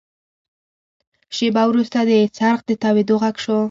[1.35, 3.57] شېبه وروسته د څرخ د تاوېدو غږ شو.